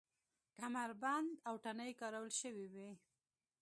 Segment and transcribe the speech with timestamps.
[0.57, 2.89] کمربند او تڼۍ کارول شوې وې.